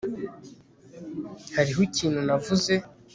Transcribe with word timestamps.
hariho 1.55 1.79
ikintu 1.87 2.19
navuze 2.27 2.73